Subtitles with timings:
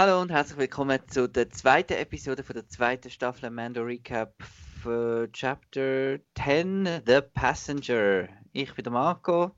[0.00, 4.32] Hallo und herzlich willkommen zu der zweiten Episode von der zweiten Staffel Mando Recap
[4.82, 8.26] für Chapter 10 The Passenger.
[8.52, 9.50] Ich bin der Marco.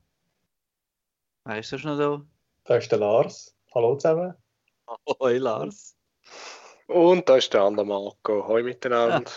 [1.44, 2.20] Wer ist sonst noch da?
[2.64, 3.56] Da ist der Lars.
[3.72, 4.34] Hallo zusammen.
[5.20, 5.96] Hoi Lars.
[6.88, 8.44] Und da ist der andere Marco.
[8.48, 9.30] Hoi miteinander.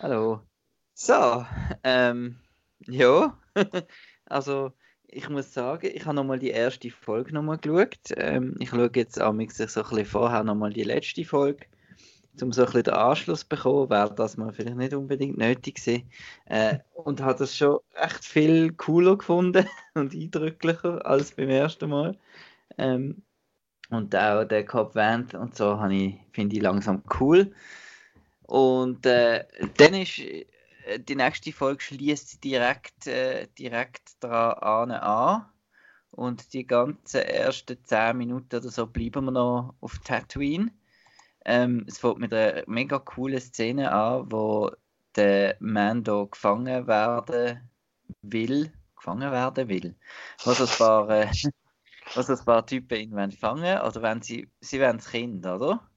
[0.00, 0.40] Hallo.
[0.94, 1.46] So,
[1.84, 2.40] ähm,
[2.88, 3.38] ja,
[4.24, 4.72] also
[5.12, 7.98] ich muss sagen, ich habe nochmal die erste Folge nochmal geschaut.
[8.16, 11.66] Ähm, ich schaue jetzt amix so ein bisschen vorher nochmal die letzte Folge,
[12.40, 15.76] um so ein bisschen den Anschluss zu bekommen, wäre das mal vielleicht nicht unbedingt nötig
[15.76, 16.10] gewesen.
[16.46, 22.16] Äh, und habe das schon echt viel cooler gefunden und eindrücklicher als beim ersten Mal.
[22.78, 23.22] Ähm,
[23.90, 27.52] und auch der Cop Vant und so ich, finde ich langsam cool.
[28.44, 29.44] Und äh,
[29.76, 30.18] dann ist
[30.98, 35.46] die nächste Folge schließt direkt, äh, direkt daran an.
[36.10, 40.70] Und die ganzen ersten 10 Minuten oder so bleiben wir noch auf Tatooine.
[41.44, 44.70] Ähm, es fängt mit einer mega coolen Szene an, wo
[45.16, 47.68] der Mando gefangen werden
[48.20, 48.72] will.
[48.96, 49.96] Gefangen werden will.
[50.44, 51.30] Was ein paar, äh,
[52.14, 55.88] was ein paar Typen ihn fangen oder wenn sie, sie wollen das Kind, oder?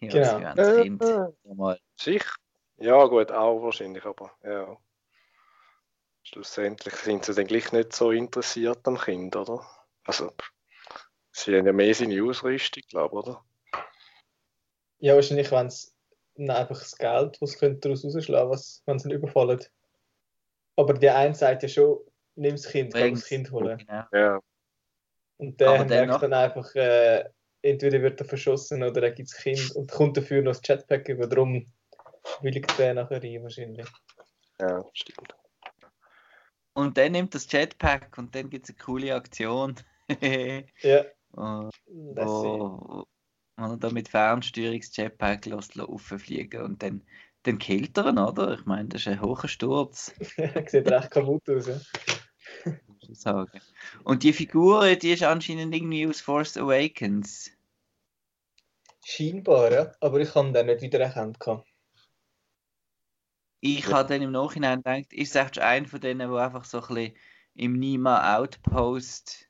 [0.00, 0.24] Ja, genau.
[0.24, 1.02] sie wollen das Kind.
[1.02, 1.78] Äh, mal.
[1.96, 2.30] Sicher.
[2.78, 4.76] Ja, gut, auch wahrscheinlich, aber ja.
[6.22, 9.64] Schlussendlich sind sie dann gleich nicht so interessiert am Kind, oder?
[10.04, 10.32] Also,
[11.32, 13.44] sie haben ja mehr seine Ausrüstung, glaube ich, oder?
[14.98, 15.94] Ja, wahrscheinlich, wenn es
[16.38, 19.62] einfach das Geld, was sie daraus rausschlagen was, wenn sie ihn überfallen.
[20.76, 22.00] Aber die eine sagt ja schon,
[22.34, 23.78] nimm das Kind, kann das Kind holen.
[23.78, 24.04] Genau.
[24.12, 24.40] Ja.
[25.36, 27.24] Und der merkt dann einfach, äh,
[27.62, 31.08] entweder wird er verschossen oder er gibt das Kind und kommt dafür noch das Jetpack
[31.08, 31.26] über.
[31.26, 31.66] Darum
[32.40, 33.86] willigt der nachher rein wahrscheinlich.
[34.60, 35.34] Ja, stimmt.
[36.74, 39.76] Und dann nimmt das Jetpack und dann gibt es eine coole Aktion.
[40.82, 41.04] ja.
[41.30, 43.06] Und, wo,
[43.56, 47.02] wo da mit Fernsteuerungs-Jetpack auffliegen und dann,
[47.44, 48.54] dann killt er ihn, oder?
[48.54, 50.14] Ich meine, das ist ein hoher Sturz.
[50.66, 51.80] Sieht recht kaputt aus, ja.
[53.12, 53.60] Sagen.
[54.02, 57.50] Und die Figur, die ist anscheinend irgendwie aus Force Awakens.
[59.04, 59.92] Scheinbar, ja.
[60.00, 61.38] Aber ich habe den nicht wiedererkannt.
[63.66, 66.86] Ich habe dann im Nachhinein gedacht, ist es einer von denen, der einfach so ein
[66.86, 67.16] bisschen
[67.54, 69.48] im Nima Outpost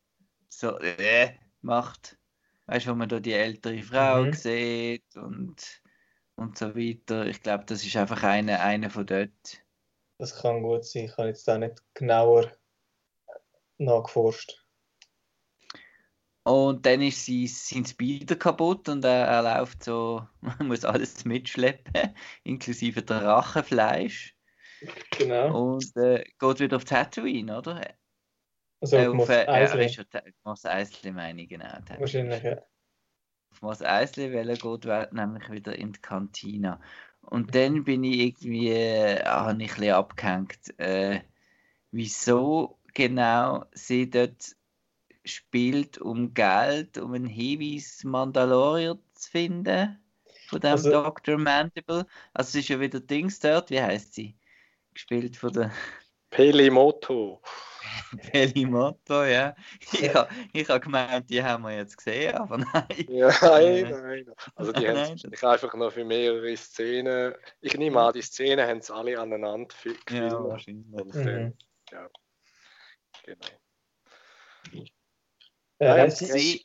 [0.49, 1.33] so äh,
[1.63, 2.17] macht.
[2.67, 4.33] Weißt du, wo man da die ältere Frau mhm.
[4.33, 5.83] sieht und,
[6.37, 7.27] und so weiter.
[7.27, 9.65] Ich glaube, das ist einfach einer eine von dort.
[10.19, 11.07] Das kann gut sein.
[11.07, 12.53] Ich habe jetzt da nicht genauer
[13.79, 14.64] nachgeforscht.
[16.45, 21.25] Und dann ist sie, sind Speeder kaputt und er, er läuft so, man muss alles
[21.25, 24.37] mitschleppen, inklusive der Rachenfleisch.
[25.17, 25.73] Genau.
[25.73, 27.81] Und äh, geht wieder auf Tatooine, oder?
[28.81, 30.05] Also äh, auf Mos äh, Eisley.
[30.13, 31.65] Äh, Mos Eisley meine ich, genau.
[31.65, 32.01] Tatooine.
[32.01, 32.59] Wahrscheinlich, ja.
[33.51, 36.79] Auf Mos Eisley, weil er geht nämlich wieder in die Kantine.
[37.23, 41.21] Und dann bin ich irgendwie, äh, habe ich ein bisschen abgehängt, äh,
[41.91, 44.55] wieso genau sie dort
[45.25, 49.99] spielt, um Geld, um einen Hinweis Mandalorier zu finden
[50.49, 51.39] von dem also, Dr.
[51.39, 52.07] Mandible.
[52.33, 54.37] Also es ist ja wieder Dings dort, wie heißt sie?
[54.93, 55.71] Gespielt von der
[56.31, 57.43] Pelimoto.
[58.33, 59.55] Pelimoto, ja.
[59.93, 63.07] Ich habe ich ha gemeint, die haben wir jetzt gesehen, aber nein.
[63.09, 64.27] Ja, nein, nein.
[64.55, 67.35] Also die haben sich einfach noch für mehrere Szenen.
[67.61, 70.11] Ich nehme an, die Szenen haben sie alle aneinander gefilmt.
[70.11, 71.15] Ja, wahrscheinlich.
[71.15, 71.55] Mhm.
[71.91, 72.09] Ja,
[73.25, 73.47] genau.
[75.81, 76.65] Ja, ja, sie,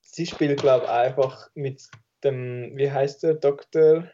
[0.00, 1.88] sie spielt, glaube ich, einfach mit
[2.24, 4.08] dem, wie heißt der, Dr.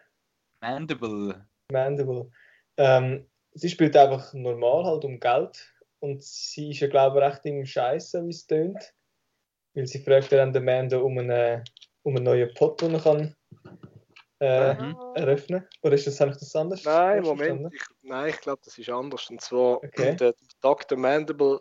[0.60, 1.46] Mandible.
[1.70, 2.30] Mandible.
[2.76, 7.46] Ähm, sie spielt einfach normal halt um Geld und sie ist ja, glaube ich, recht
[7.46, 8.94] im Scheiße, wie es tönt.
[9.74, 11.64] Weil sie fragt dann den Mando um einen,
[12.02, 13.34] um einen neuen Pot, den er kann
[14.40, 14.96] äh, mhm.
[15.14, 15.66] eröffnen.
[15.82, 16.84] Oder ist das eigentlich das anders?
[16.84, 17.72] Nein, Moment.
[17.72, 19.30] Ich, nein, ich glaube, das ist anders.
[19.30, 20.16] Und zwar okay.
[20.16, 20.98] der Dr.
[20.98, 21.60] Mandible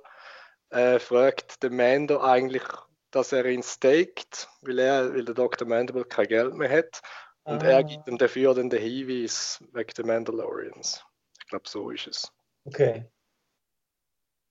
[0.71, 2.63] äh, fragt der Mando eigentlich,
[3.11, 5.67] dass er ihn staked, weil, er, weil der Dr.
[5.67, 7.01] Mandible kein Geld mehr hat.
[7.43, 7.67] Und ah.
[7.67, 11.03] er gibt ihm dafür dann den Hinweis wegen der Mandalorians.
[11.39, 12.31] Ich glaube, so ist es.
[12.65, 13.05] Okay.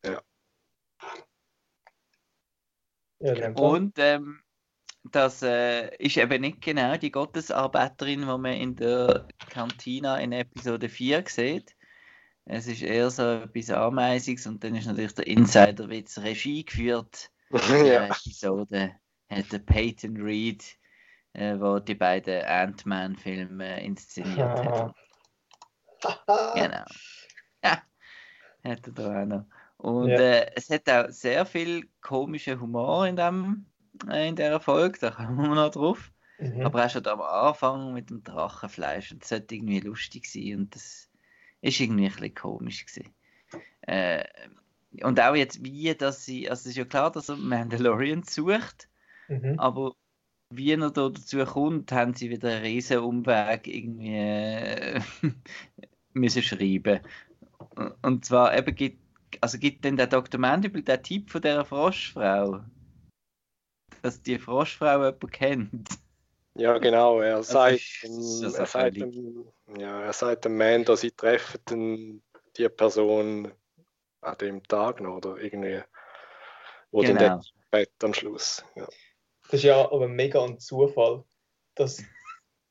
[0.05, 0.23] Ja.
[3.21, 4.43] ja und ähm,
[5.05, 10.89] das äh, ist eben nicht genau die Gottesarbeiterin, die man in der Kantina in Episode
[10.89, 11.75] 4 sieht,
[12.47, 17.31] es ist eher so etwas Ameisiges und dann ist natürlich der Insider-Witz Regie geführt.
[17.51, 18.07] ja.
[18.07, 18.97] Episode
[19.29, 20.65] hat der Peyton Reed,
[21.33, 24.95] äh, wo die beiden Ant-Man-Filme inszeniert hat.
[26.55, 26.85] genau.
[27.63, 27.83] Ja,
[28.65, 29.45] hat er da auch noch.
[29.77, 30.19] Und ja.
[30.19, 33.67] äh, es hat auch sehr viel komischen Humor in dem
[34.09, 36.13] äh, in dieser Folge, da kommen wir noch drauf.
[36.39, 36.63] Mhm.
[36.63, 40.75] Aber auch schon am Anfang mit dem Drachenfleisch und das sollte irgendwie lustig sein und
[40.75, 41.10] das
[41.63, 43.13] ist irgendwie ein bisschen komisch gewesen.
[43.83, 44.25] Äh,
[45.03, 48.89] und auch jetzt wie, dass sie, also es ist ja klar, dass er Mandalorian sucht,
[49.29, 49.61] Mhm.
[49.61, 49.95] aber
[50.53, 55.01] wie er da dazu kommt, haben sie wieder einen riesen Umweg irgendwie äh,
[56.13, 57.01] müssen schreiben.
[58.03, 58.99] Und zwar eben gibt,
[59.41, 60.41] also gibt dann der Dr.
[60.41, 62.65] Mandible der Typ von dieser Froschfrau,
[64.03, 65.89] dass die Frostfrau jemanden kennt.
[66.61, 67.21] Ja, genau.
[67.21, 69.47] Er sagt, ist- er, sagt dem,
[69.79, 72.23] ja, er sagt dem Mando, sie treffen
[72.57, 73.51] die Person
[74.21, 75.81] an dem Tag noch oder irgendwie,
[76.93, 77.19] dann Genau.
[77.19, 77.41] der
[77.71, 78.63] Bett am Schluss.
[78.77, 78.87] Ja.
[79.45, 81.25] Das ist ja aber mega ein Zufall,
[81.77, 82.03] dass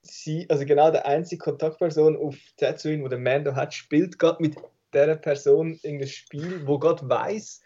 [0.04, 4.56] sie, also genau der einzige Kontaktperson auf Tatooine, wo der Mando hat, spielt gerade mit
[4.94, 7.62] dieser Person irgendein Spiel, wo gerade weiß,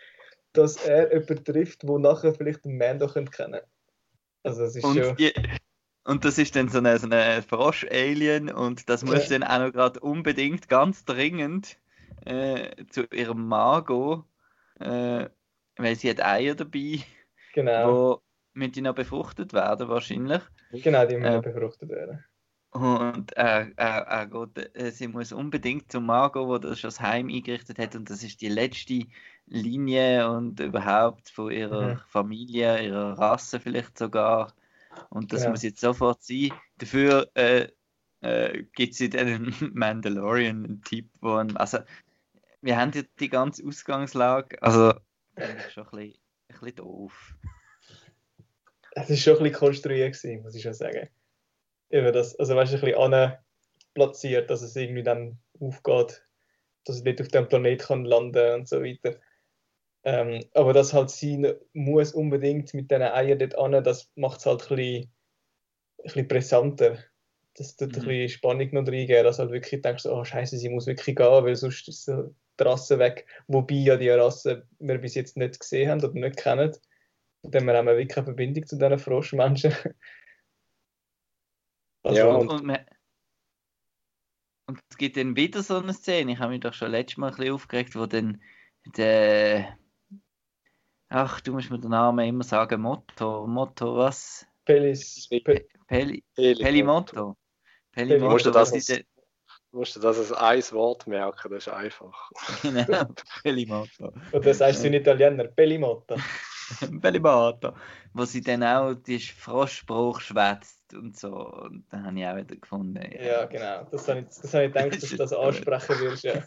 [0.53, 3.61] dass er jemanden trifft, wo nachher vielleicht den Mando könnte kennen.
[4.43, 5.15] Also das ist Und, schon.
[5.17, 5.33] die,
[6.05, 9.29] und das ist dann so eine, so eine Frosch-Alien und das muss Ja.
[9.29, 11.77] dann auch noch gerade unbedingt ganz dringend
[12.25, 13.49] äh, zu ihrem
[13.85, 14.23] gehen,
[14.79, 15.29] äh,
[15.77, 16.99] weil sie hat Eier dabei,
[17.53, 18.21] Genau, wo
[18.53, 20.41] mit ihnen befruchtet werden wahrscheinlich.
[20.71, 22.23] genau, die müssen äh, befruchtet werden.
[22.71, 26.99] Und er, er, er geht, äh, sie muss unbedingt zum gehen, wo das schon das
[27.01, 29.05] Heim eingerichtet hat und das ist die letzte
[29.45, 32.03] Linie und überhaupt von ihrer Mhm.
[32.07, 34.53] Familie, ihrer Rasse vielleicht sogar.
[35.09, 35.51] Und das Genau.
[35.51, 36.51] muss jetzt sofort sein.
[36.77, 37.67] Dafür äh,
[38.21, 41.79] äh, gibt sie dann einen Mandalorian, einen Typ, wo ein, also
[42.61, 44.93] wir haben jetzt die ganze Ausgangslage, also
[45.35, 47.35] das ist schon ein bisschen, ein bisschen doof.
[48.91, 51.09] Es ist schon ein bisschen konstruiert gewesen, muss ich schon sagen.
[51.89, 53.33] Eben das, also weißt du, ein bisschen
[53.93, 56.25] platziert, dass es irgendwie dann aufgeht,
[56.85, 59.19] dass es nicht auf dem Planet kann landen und so weiter.
[60.05, 64.45] Ähm, aber dass halt sie muss unbedingt mit diesen Eiern dort an, das macht es
[64.45, 65.03] halt ein bisschen,
[65.99, 66.97] ein bisschen brisanter.
[67.55, 68.07] Das tut ein Mhm.
[68.07, 71.55] bisschen Spannung noch reingeben, dass halt wirklich denkst, oh Scheiße, sie muss wirklich gehen, weil
[71.55, 73.27] sonst ist so die Rasse weg.
[73.47, 76.75] Wobei ja die Rasse wir bis jetzt nicht gesehen haben oder nicht kennen.
[77.41, 79.73] Und dann haben wir wirklich eine Verbindung zu diesen Froschmenschen.
[82.05, 82.85] Also, Ja, Und, und- und, man-
[84.65, 87.29] und es gibt dann wieder so eine Szene, ich habe mich doch schon letztes Mal
[87.29, 88.41] ein bisschen aufgeregt, wo dann
[88.97, 89.77] der.
[91.15, 94.47] Ach, du musst mir den Namen immer sagen, Motto, Motto, was?
[94.65, 96.63] Pelis, Pe Peli, Pelimotto.
[96.63, 97.37] Pelimotto,
[97.91, 101.73] Pelimotto, Musst du was das Du musst dir das als ein Wort merken, das ist
[101.73, 102.31] einfach.
[102.63, 103.05] Genau,
[103.43, 104.11] Pelimotto.
[104.31, 106.15] oder sagst du in Italiener, Pelimotta.
[107.01, 107.75] Pelimotto.
[108.13, 111.47] Wo sie dann auch die Froschspruch schwätzt und so.
[111.47, 113.07] Und dann habe ich auch wieder gefunden.
[113.23, 113.83] Ja, genau.
[113.91, 116.23] Das habe ich, das habe ich gedacht, dass du das ansprechen wirst.
[116.23, 116.43] Ja.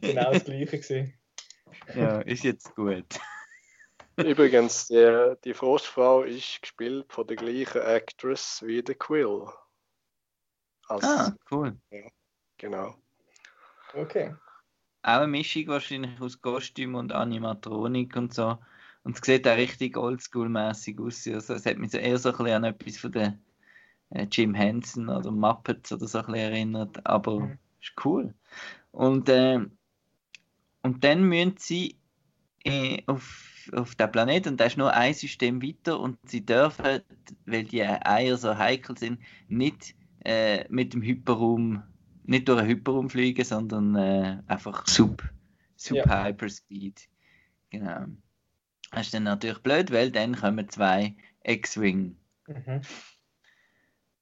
[0.00, 1.14] Genau das Gleiche gewesen.
[1.92, 3.18] ja, ist jetzt gut.
[4.16, 9.46] Übrigens, die, die Frostfrau ist gespielt von der gleichen Actress wie der Quill.
[10.88, 11.76] Also, Ah, cool.
[12.56, 12.94] genau.
[13.94, 14.34] Okay.
[15.02, 18.58] Auch eine Mischung wahrscheinlich aus Kostüm und Animatronik und so.
[19.04, 21.26] Und es sieht auch richtig oldschool-mäßig aus.
[21.28, 23.38] Also es hat mich so eher so ein bisschen an etwas von der
[24.10, 27.06] äh, Jim Henson oder Muppets oder so ein bisschen erinnert.
[27.06, 27.58] Aber Mhm.
[27.80, 28.34] ist cool.
[28.90, 29.60] Und, äh,
[30.82, 31.96] und dann müssen sie äh,
[33.06, 37.02] auf, auf den Planet und da ist nur ein System weiter und sie dürfen,
[37.46, 41.82] weil die Eier so heikel sind, nicht äh, mit dem Hyperraum,
[42.24, 45.22] nicht durch einen Hyperraum fliegen, sondern äh, einfach Sub,
[45.76, 46.24] Sub Ja.
[46.24, 47.08] Hyperspeed.
[47.70, 48.06] Genau.
[48.92, 52.16] Das ist dann natürlich blöd, weil dann kommen zwei X-Wing,
[52.48, 52.80] Mhm.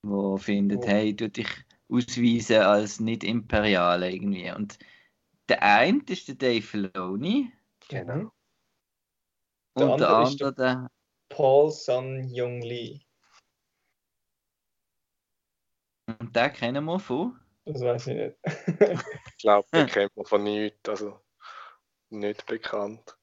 [0.03, 0.89] wo findet, Oh.
[0.89, 1.49] hey, du dich
[1.89, 4.51] ausweisen als nicht Imperiale irgendwie.
[4.51, 4.79] Und
[5.49, 7.53] der eine ist der Dave Filoni
[7.89, 8.33] Genau.
[9.77, 10.91] Der und der andere ist der
[11.29, 13.01] Paul Sun Young Lee.
[16.07, 17.41] Und den kennen wir von.
[17.65, 18.37] Das weiß ich nicht.
[19.37, 21.21] Ich glaube, den kennt man von nichts, also
[22.11, 23.17] nicht bekannt.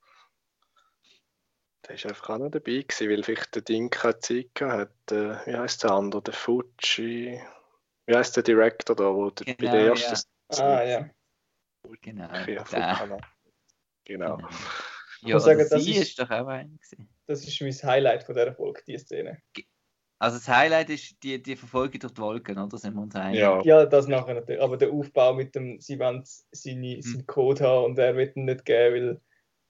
[1.87, 5.11] Der ist einfach auch noch dabei gewesen, weil vielleicht der Ding keine Zeit gehabt hat.
[5.11, 6.21] Äh, wie heißt der andere?
[6.21, 7.41] Der Fuji.
[8.05, 11.09] Wie heißt der Director da, wo der, bei Genau, der ersten ah, ja.
[12.01, 12.27] Genau.
[12.27, 13.21] Kanal.
[14.05, 14.37] Genau.
[14.37, 14.49] Genau.
[15.23, 17.07] Ja, sagen, das sie ist- ist doch auch gewesen.
[17.27, 19.41] Das ist mein Highlight von dieser Folge, diese Szene.
[20.19, 22.77] Also das Highlight ist die, die Verfolgung durch die Wolken, oder?
[22.77, 23.39] Sind wir uns einig?
[23.39, 24.61] Ja, Ja, das nachher natürlich.
[24.61, 28.45] Aber der Aufbau mit dem, sie wollen seine, seinen Code haben und er wird ihn
[28.45, 29.21] nicht geben,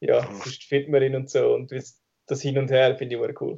[0.01, 0.36] weil ja, Mhm.
[0.41, 1.53] sonst findet man ihn und so.
[1.53, 1.98] Und das-
[2.41, 3.58] Hin und Her finde ich immer cool.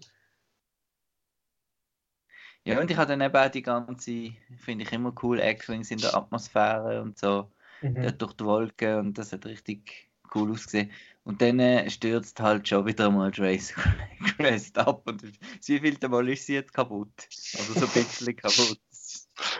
[2.66, 6.00] Ja, und ich habe dann eben auch die ganze, finde ich immer cool, X-Wings in
[6.00, 8.18] der Atmosphäre und so, Mhm.
[8.18, 10.92] durch die Wolken und das hat richtig cool ausgesehen.
[11.24, 13.74] Und dann äh, stürzt halt schon wieder mal Trace
[14.38, 15.04] Crest ab.
[15.06, 17.14] Und wie viel Mal ist sie jetzt kaputt?
[17.58, 18.80] Also so ein bisschen kaputt.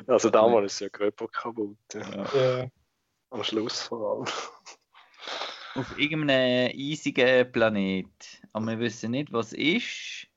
[0.08, 1.78] Also damals ist ja Körper kaputt.
[1.94, 2.36] Ja.
[2.36, 2.68] ja.
[3.30, 4.28] Am Schluss vor allem.
[5.76, 8.42] Auf irgendeinem eisigen Planet.
[8.52, 10.28] Aber wir wissen nicht, was ist.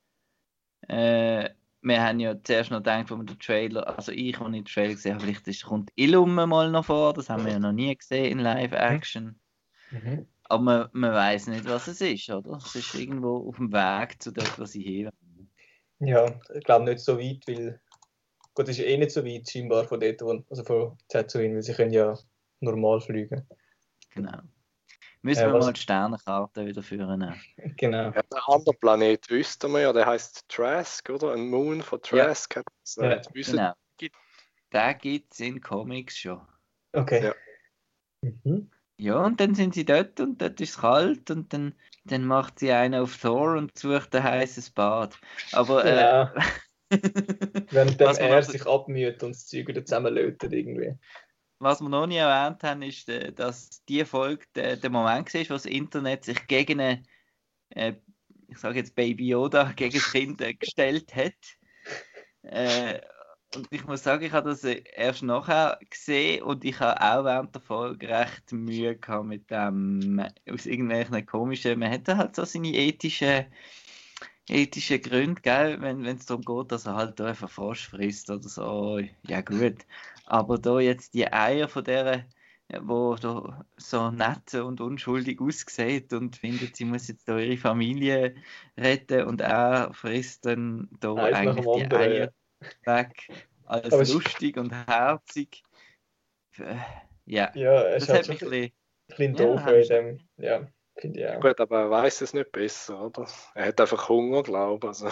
[0.87, 1.49] Äh,
[1.81, 4.65] wir haben ja zuerst noch gedacht, wo wir den Trailer, also ich, als ich den
[4.65, 7.71] Trailer gesehen habe, vielleicht ist, kommt Illum mal noch vor, das haben wir ja noch
[7.71, 9.39] nie gesehen in Live-Action.
[9.91, 10.27] Mhm.
[10.49, 12.57] Aber man, man weiß nicht, was es ist, oder?
[12.57, 15.11] Es ist irgendwo auf dem Weg zu dort, was ich hier
[15.99, 17.79] Ja, ich glaube nicht so weit, weil
[18.53, 21.63] gut, es ist eh nicht so weit scheinbar von dort, wo, also von Tatooine, weil
[21.63, 22.17] sie können ja
[22.59, 23.47] normal fliegen.
[24.11, 24.39] Genau.
[25.21, 27.33] Müssen ja, wir mal die Sternenkarte wieder führen.
[27.77, 28.11] Genau.
[28.11, 31.33] Ja, der andere Planet wüssten wir ja, der heißt Trask, oder?
[31.33, 32.55] Ein Moon von Trask.
[32.95, 33.03] Ja.
[33.03, 33.21] Ja.
[33.33, 33.73] Genau.
[34.73, 36.41] Den gibt es in Comics schon.
[36.93, 37.25] Okay.
[37.25, 37.35] Ja.
[38.21, 38.69] Mhm.
[38.99, 41.75] Ja, und dann sind sie dort und dort ist es kalt und dann,
[42.05, 45.19] dann macht sie einen auf Thor und sucht ein heißes Bad.
[45.51, 45.85] Aber.
[45.85, 46.33] Äh, ja.
[46.89, 46.99] Äh,
[47.69, 50.97] Während er sich abmüht und das Zeug wieder zusammenlötet irgendwie
[51.59, 55.41] was wir noch nie erwähnt haben, ist, äh, dass die Folge der, der Moment war,
[55.41, 57.03] wo das Internet sich gegen eine,
[57.69, 57.93] äh,
[58.47, 61.33] ich sage jetzt Baby Yoda, gegen das Kind äh, gestellt hat.
[63.51, 67.23] Äh, und ich muss sagen, ich habe das erst nachher gesehen und ich habe auch
[67.23, 72.45] während der Folge recht Mühe gehabt mit dem, aus irgendwelchen komischen, man hätte halt so
[72.45, 73.45] seine ethischen,
[74.49, 78.99] ethischen Gründe, gell, wenn es darum geht, dass er halt einfach Frosch frisst oder so,
[79.27, 79.85] ja gut.
[80.25, 82.25] Aber da jetzt die Eier von der,
[82.81, 88.35] wo da so nett und unschuldig aussieht und findet, sie muss jetzt da ihre Familie
[88.77, 92.33] retten und er frisst dann da Eins eigentlich die Eier
[92.83, 93.29] weg
[93.65, 95.63] als Aber lustig und herzig.
[96.57, 96.77] Äh,
[97.25, 98.71] ja, ja es das hat mich ein bisschen,
[99.07, 101.41] bisschen doof ja, in dem, ja, finde ich auch.
[101.41, 103.27] Gut, aber er weiß es nicht besser, oder?
[103.53, 105.03] Er hat einfach Hunger, glaube ich.
[105.03, 105.09] Also.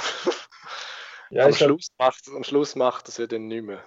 [1.32, 3.84] Ja, am, Schluss macht, am Schluss macht er es ja dann nicht mehr.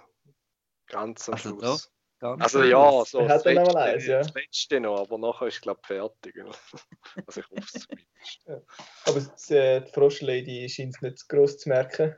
[0.89, 1.93] Ganz am also Schluss.
[2.21, 4.19] Da, also ja, so das, letzte, eins, ja.
[4.19, 6.35] das letzte noch, aber nachher ist glaube ich fertig.
[7.27, 8.47] also ich hoffe es zumindest.
[8.47, 8.61] Ja.
[9.05, 12.17] Aber die, äh, die Froschlady scheint es nicht groß zu merken.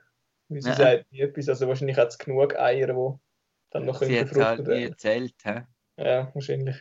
[0.50, 0.74] Wie sie ja.
[0.74, 1.48] sagt nie etwas.
[1.48, 3.18] Also wahrscheinlich hat es genug Eier, die
[3.70, 4.78] dann noch sie befruchtet halt werden.
[4.78, 5.62] Sie erzählt, hä?
[5.96, 6.76] Ja, wahrscheinlich.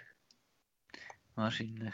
[1.36, 1.94] Wahrscheinlich.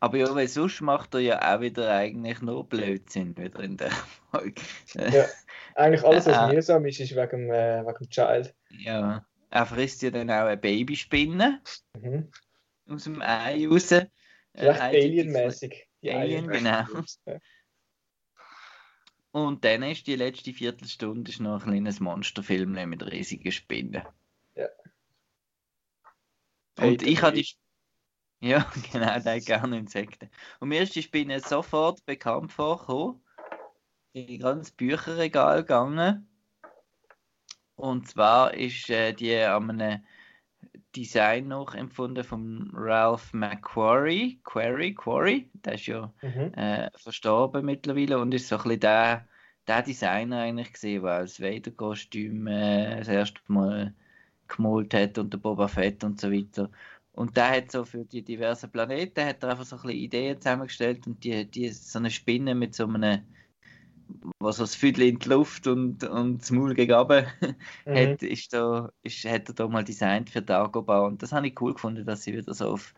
[0.00, 3.90] Aber ja, weil sonst macht er ja auch wieder eigentlich nur Blödsinn wieder in der
[4.30, 4.62] Folge.
[4.94, 5.26] ja,
[5.74, 8.54] eigentlich alles, was äh, mühsam ist, ist wegen, äh, wegen dem Child.
[8.70, 11.60] Ja, er frisst ja dann auch eine Babyspinne
[12.00, 12.30] mhm.
[12.88, 13.90] aus dem Ei raus.
[13.90, 14.10] Recht
[14.54, 15.88] äh, alienmäßig.
[16.04, 16.84] Alien, genau.
[19.30, 24.02] Und dann ist die letzte Viertelstunde ist noch ein kleines Monsterfilm mit riesigen Spinnen.
[24.54, 24.68] Ja.
[26.78, 27.46] Und ich habe die
[28.40, 30.30] ja, genau, der gerne Insekten.
[30.60, 33.22] Und mir ist die Spinne sofort bekannt vorgekommen.
[34.12, 36.28] In ganz Bücherregal gegangen.
[37.74, 40.04] Und zwar ist äh, die an einem
[40.96, 44.40] Design noch empfunden von Ralph McQuarrie.
[44.44, 46.52] Quarry, Quarry, der ist ja mhm.
[46.54, 49.28] äh, verstorben mittlerweile und ist so ein bisschen der,
[49.66, 53.94] der Designer eigentlich gesehen, der als Vader-Kostüm äh, das erste Mal
[54.48, 56.70] gemalt hat und der Boba Fett und so weiter.
[57.12, 60.40] Und der hat so für die diversen Planeten hat er einfach so ein bisschen Ideen
[60.40, 63.22] zusammengestellt und die, die so eine Spinne mit so einem
[64.38, 67.54] was das Viertel in die Luft und, und das Maul gegen mhm.
[67.86, 71.60] hat, ist da, ist, hat er da mal designt für Dagobah und das habe ich
[71.60, 72.94] cool gefunden, dass sie wieder so auf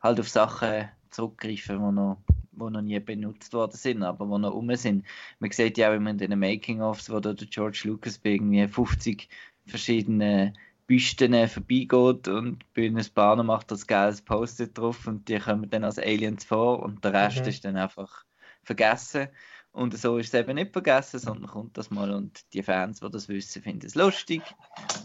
[0.00, 2.18] halt auf Sachen zurückgreifen, die noch,
[2.52, 5.04] wo noch nie benutzt worden sind, aber die noch rum sind.
[5.38, 8.66] Man sieht ja auch immer in den Making-ofs, wo da der George Lucas bei irgendwie
[8.66, 9.28] 50
[9.66, 10.54] verschiedene
[10.86, 15.98] Büsten vorbeigeht und Bühnes Bahner macht das geiles Post drauf und die kommen dann als
[15.98, 17.48] Aliens vor und der Rest mhm.
[17.48, 18.24] ist dann einfach
[18.62, 19.28] vergessen.
[19.72, 23.10] Und so ist es eben nicht vergessen, sondern kommt das mal und die Fans, die
[23.10, 24.42] das wissen, finden es lustig.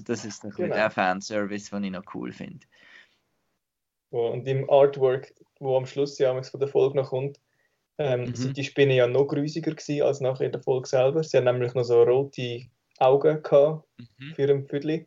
[0.05, 0.74] Das ist ein genau.
[0.74, 2.65] der Fanservice, den ich noch cool finde.
[4.09, 7.39] Und im Artwork, wo am Schluss ja von der Folge noch kommt,
[7.97, 8.35] ähm, mhm.
[8.35, 11.24] sind die Spinnen ja noch grüsiger gewesen als nachher in der Folge selber.
[11.24, 12.63] Sie haben nämlich noch so rote
[12.97, 14.33] Augen gehabt mhm.
[14.35, 15.05] für ein Viertel.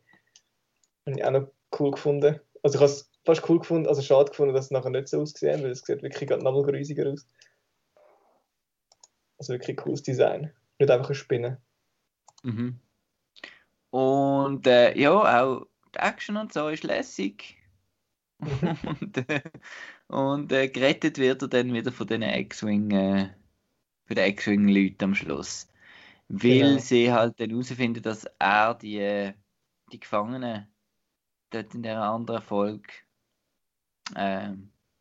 [1.06, 2.40] Habe ich auch noch cool gefunden.
[2.62, 5.20] Also ich habe es fast cool gefunden, also schade gefunden, dass es nachher nicht so
[5.20, 7.26] ausgesehen weil es sieht wirklich noch mal grüsiger aus.
[9.38, 10.52] Also wirklich cooles Design.
[10.78, 11.60] Nicht einfach eine Spinne.
[12.42, 12.80] Mhm.
[13.90, 17.56] Und äh, ja, auch die Action und so ist lässig.
[18.38, 18.78] Mhm.
[19.00, 19.42] und äh,
[20.08, 23.28] und äh, gerettet wird er dann wieder von den X-Wing, äh,
[24.06, 25.68] von den X-Wing-Leuten am Schluss.
[26.28, 26.78] Weil genau.
[26.78, 29.34] sie halt dann herausfinden, dass er die, äh,
[29.92, 30.66] die Gefangenen
[31.50, 32.88] dort in der anderen Folge
[34.14, 34.52] äh,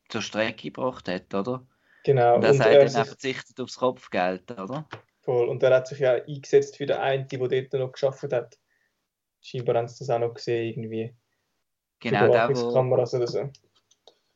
[0.10, 1.66] zur Strecke gebracht hat, oder?
[2.08, 2.36] Genau.
[2.36, 4.88] Und er sagt dann, er verzichtet aufs Kopfgeld, oder?
[5.24, 5.50] Voll.
[5.50, 8.58] Und er hat sich ja eingesetzt für den einen, der dort noch geschafft hat.
[9.42, 11.14] Scheinbar haben sie das auch noch gesehen, irgendwie.
[12.00, 13.52] Genau, der, wo, Kameras oder so.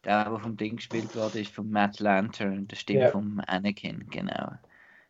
[0.04, 3.12] der, der vom Ding gespielt wurde, ist von Matt Lantern, der Stimme ja.
[3.12, 4.52] vom Anakin, genau.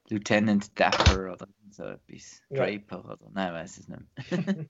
[0.09, 2.43] Lieutenant Dapper oder so etwas.
[2.49, 2.63] Ja.
[2.63, 4.69] Draper oder, nein, weiß es nicht.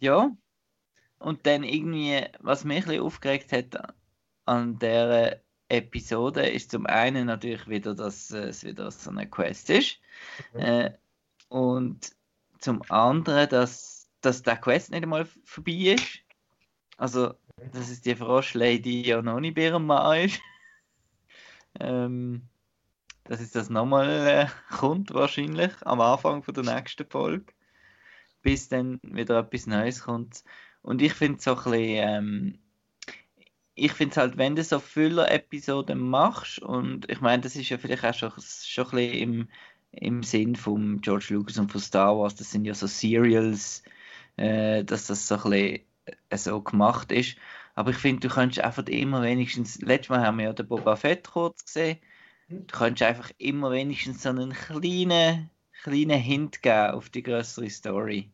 [0.00, 0.34] ja.
[1.18, 3.94] Und dann irgendwie, was mich ein bisschen aufgeregt hat
[4.46, 10.00] an der Episode, ist zum einen natürlich wieder, dass es wieder so eine Quest ist.
[10.54, 10.60] Mhm.
[10.60, 10.92] Äh,
[11.48, 12.12] und
[12.58, 16.20] zum anderen, dass, dass der Quest nicht einmal vorbei ist.
[16.96, 17.34] Also,
[17.72, 20.40] dass es die Froschlady ja noch nicht bei ihrem Mann ist.
[21.80, 22.42] ähm,
[23.24, 27.52] dass es das nochmal äh, kommt, wahrscheinlich, am Anfang von der nächsten Folge.
[28.40, 30.44] Bis dann wieder etwas Neues kommt.
[30.80, 32.08] Und ich finde es so ein bisschen.
[32.08, 32.58] Ähm,
[33.78, 37.78] ich finde es halt, wenn du so Füller-Episoden machst, und ich meine, das ist ja
[37.78, 39.48] vielleicht auch schon, schon ein bisschen im,
[39.92, 43.82] im Sinn von George Lucas und von Star Wars, das sind ja so Serials,
[44.36, 45.80] äh, dass das so ein bisschen
[46.30, 47.36] äh, so gemacht ist.
[47.74, 50.96] Aber ich finde, du könntest einfach immer wenigstens, letztes Mal haben wir ja den Boba
[50.96, 51.98] Fett kurz gesehen,
[52.48, 55.50] du könntest einfach immer wenigstens so einen kleinen,
[55.82, 58.30] kleinen Hint geben auf die größere Story.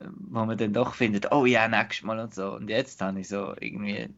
[0.00, 2.52] Wo man dann doch findet, oh ja, nächstes Mal und so.
[2.52, 4.08] Und jetzt habe ich so irgendwie,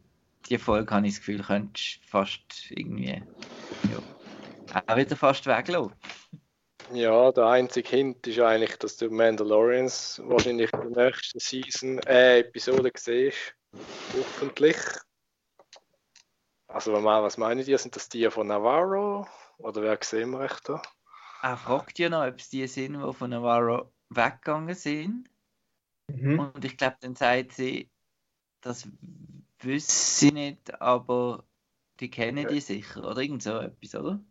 [0.49, 3.23] die Folge habe ich das Gefühl, könntest fast irgendwie,
[3.91, 5.93] ja, auch wieder fast weglassen.
[6.91, 12.39] Ja, der einzige Hint ist eigentlich, dass du Mandalorians wahrscheinlich in der nächsten Season, äh,
[12.39, 13.55] Episode siehst.
[14.13, 14.77] Hoffentlich.
[16.67, 17.77] Also, was meinen die?
[17.77, 19.27] Sind das die von Navarro?
[19.59, 20.81] Oder wer sehen wir echt da?
[21.41, 25.29] Er fragt ja noch, ob es die sind, die von Navarro weggegangen sind.
[26.07, 26.39] Mhm.
[26.39, 27.89] Und ich glaube, dann sagt sie,
[28.61, 28.87] das
[29.59, 31.45] wüsste sie nicht, aber
[31.99, 33.21] die kennen die sicher, oder?
[33.21, 34.23] Irgend so etwas, oder?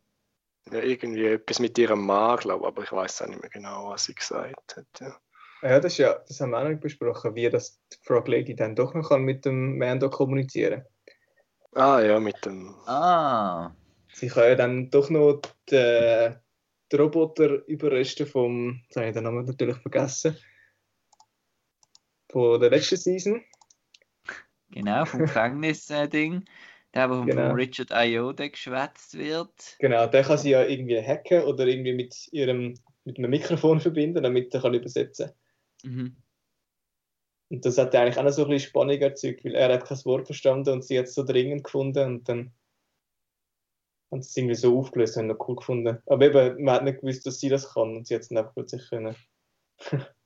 [0.71, 4.05] Ja, irgendwie etwas mit ihrem Mann, glaube aber ich weiß auch nicht mehr genau, was
[4.05, 4.87] sie gesagt hat.
[5.01, 5.17] Ja.
[5.63, 8.57] Ja, das, ist ja, das haben wir auch noch besprochen, wie das die Frog Lady
[8.57, 10.85] dann doch noch kann mit dem Mando kommunizieren
[11.75, 12.75] Ah ja, mit dem.
[12.87, 13.71] Ah.
[14.13, 16.35] Sie kann ja dann doch noch die,
[16.91, 20.37] die Roboter-Überreste vom, jetzt habe ich den Namen natürlich vergessen,
[22.33, 23.45] von der letzten Season.
[24.71, 26.45] Genau, vom Gefängnis-Ding.
[26.95, 27.49] Der, wo genau.
[27.49, 29.77] von Richard Ayoade geschwätzt wird.
[29.79, 34.23] Genau, der kann sie ja irgendwie hacken oder irgendwie mit ihrem mit einem Mikrofon verbinden,
[34.23, 35.31] damit er kann übersetzen
[35.83, 35.91] kann.
[35.91, 36.17] Mhm.
[37.51, 40.05] Und das hat eigentlich auch noch so ein bisschen Spannung erzeugt, weil er hat kein
[40.05, 42.53] Wort verstanden und sie hat es so dringend gefunden und dann
[44.11, 45.99] sie es irgendwie so aufgelöst und noch cool gefunden.
[46.07, 48.39] Aber eben, man hat nicht gewusst, dass sie das kann und sie hat es dann
[48.39, 49.17] einfach plötzlich können.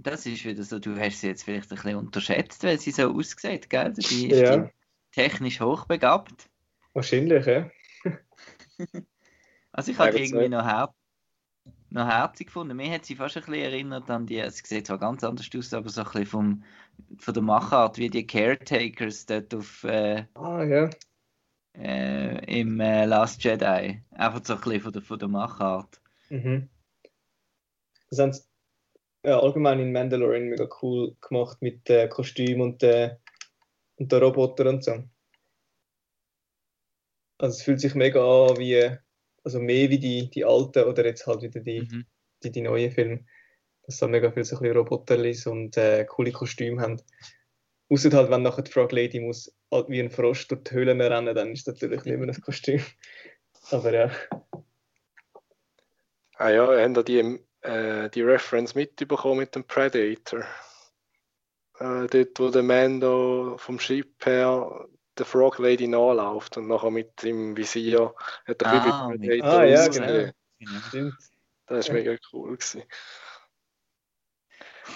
[0.00, 3.12] Das ist wieder so, du hast sie jetzt vielleicht ein bisschen unterschätzt, weil sie so
[3.12, 3.92] aussieht, gell?
[3.92, 4.70] Die ist ja.
[5.12, 6.48] technisch hochbegabt.
[6.92, 7.68] Wahrscheinlich, ja.
[9.72, 10.94] also ich habe die irgendwie noch, her
[11.90, 12.76] noch herzig gefunden.
[12.76, 15.74] Mir hat sie fast ein bisschen erinnert an die, es sieht zwar ganz anders aus,
[15.74, 16.64] aber so ein bisschen vom,
[17.18, 19.82] von der Machart, wie die Caretakers dort auf...
[19.82, 20.90] Äh, ah, ja.
[21.74, 24.00] Äh, im äh, Last Jedi.
[24.12, 26.00] Einfach so ein bisschen von der, von der Machart.
[26.28, 26.68] Mhm.
[28.10, 28.32] Das haben
[29.24, 33.16] ja, allgemein in Mandalorian mega cool gemacht mit äh, Kostüm und, äh,
[33.96, 35.04] und den Roboter und so.
[37.38, 38.96] Also es fühlt sich mega an wie,
[39.44, 42.06] also mehr wie die, die alten oder jetzt halt wieder die, mhm.
[42.42, 43.24] die, die neuen Filme.
[43.82, 47.00] Dass da mega viel so ein Roboterlis und äh, coole Kostüme haben.
[47.88, 51.00] Außer halt, wenn nachher die Frog Lady muss halt wie ein Frosch durch die Höhlen
[51.00, 52.82] rennen, dann ist das natürlich nicht mehr ein Kostüm.
[53.70, 54.10] Aber ja.
[56.34, 60.40] Ah ja, haben da die äh, die Reference mitbekommen mit dem Predator.
[61.78, 67.22] Äh, dort, wo der Mando vom Schiff her der Frog Lady nachläuft und nachher mit
[67.22, 68.14] dem Visier
[68.46, 70.32] hat er ah, Predator ah, ja, genau.
[70.92, 71.12] genau.
[71.66, 72.56] Das war mega cool.
[72.56, 72.82] Gewesen.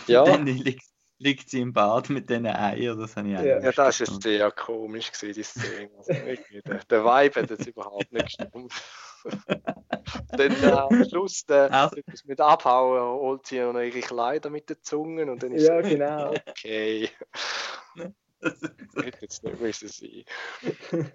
[0.07, 0.25] Ja.
[0.25, 0.87] Dann liegt,
[1.19, 3.45] liegt sie im Bad mit diesen Eiern, das habe ich ja.
[3.45, 5.91] ja, das war sehr komisch, gewesen, die Szene.
[5.99, 8.73] Also, der, der Vibe hat jetzt überhaupt nicht gestimmt.
[10.37, 11.97] dann äh, am Schluss äh, also.
[12.25, 16.35] mit abhauen, holt sie noch ihre Kleider mit den Zungen und dann ist Ja, genau.
[16.47, 17.11] Okay.
[18.41, 21.13] das hätte jetzt nicht müssen sein.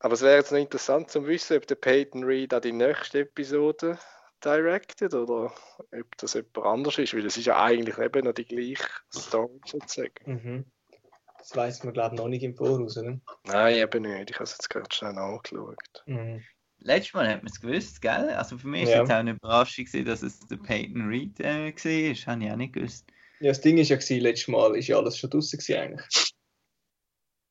[0.00, 3.20] Aber es wäre jetzt noch interessant zu wissen, ob der Peyton Reed auch die nächste
[3.20, 3.98] Episode
[4.44, 5.52] directed oder
[5.92, 9.60] ob das jemand anders ist, weil es ist ja eigentlich eben noch die gleiche Story
[9.66, 10.12] sozusagen.
[10.24, 10.64] Mhm.
[11.48, 13.18] Das weiß man, glaube ich, noch nicht im Voraus, oder?
[13.44, 14.30] Nein, eben nicht.
[14.30, 15.78] Ich habe es jetzt gerade schnell angeschaut.
[16.04, 16.42] Mhm.
[16.80, 18.30] Letztes Mal hat man es gewusst, gell?
[18.30, 19.02] Also für mich ja.
[19.02, 22.14] ist es auch eine Überraschung, gewesen, dass es der Peyton Reed äh, war.
[22.14, 23.06] Das habe ich auch nicht gewusst.
[23.40, 26.34] Ja, das Ding ist ja gewesen, letztes Mal ist ja alles schon draußen eigentlich.